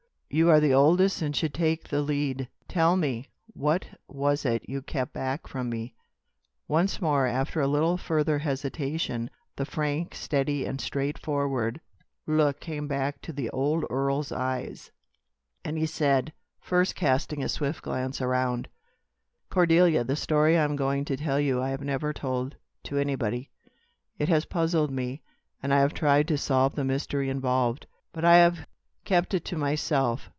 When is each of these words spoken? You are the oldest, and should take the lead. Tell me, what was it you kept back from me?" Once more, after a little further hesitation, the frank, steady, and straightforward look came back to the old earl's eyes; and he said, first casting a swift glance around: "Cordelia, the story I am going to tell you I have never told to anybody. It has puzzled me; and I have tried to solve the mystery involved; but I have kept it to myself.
You 0.33 0.49
are 0.49 0.61
the 0.61 0.73
oldest, 0.73 1.21
and 1.21 1.35
should 1.35 1.53
take 1.53 1.89
the 1.89 2.01
lead. 2.01 2.47
Tell 2.69 2.95
me, 2.95 3.25
what 3.47 3.85
was 4.07 4.45
it 4.45 4.61
you 4.65 4.81
kept 4.81 5.11
back 5.11 5.45
from 5.45 5.69
me?" 5.69 5.93
Once 6.69 7.01
more, 7.01 7.27
after 7.27 7.59
a 7.59 7.67
little 7.67 7.97
further 7.97 8.39
hesitation, 8.39 9.29
the 9.57 9.65
frank, 9.65 10.15
steady, 10.15 10.63
and 10.65 10.79
straightforward 10.79 11.81
look 12.25 12.61
came 12.61 12.87
back 12.87 13.21
to 13.23 13.33
the 13.33 13.49
old 13.49 13.83
earl's 13.89 14.31
eyes; 14.31 14.89
and 15.65 15.77
he 15.77 15.85
said, 15.85 16.31
first 16.61 16.95
casting 16.95 17.43
a 17.43 17.49
swift 17.49 17.81
glance 17.81 18.21
around: 18.21 18.69
"Cordelia, 19.49 20.05
the 20.05 20.15
story 20.15 20.57
I 20.57 20.63
am 20.63 20.77
going 20.77 21.03
to 21.03 21.17
tell 21.17 21.41
you 21.41 21.61
I 21.61 21.71
have 21.71 21.81
never 21.83 22.13
told 22.13 22.55
to 22.83 22.97
anybody. 22.97 23.49
It 24.17 24.29
has 24.29 24.45
puzzled 24.45 24.91
me; 24.91 25.23
and 25.61 25.73
I 25.73 25.81
have 25.81 25.93
tried 25.93 26.29
to 26.29 26.37
solve 26.37 26.75
the 26.75 26.85
mystery 26.85 27.27
involved; 27.29 27.85
but 28.13 28.23
I 28.23 28.37
have 28.37 28.65
kept 29.03 29.33
it 29.33 29.43
to 29.43 29.57
myself. 29.57 30.29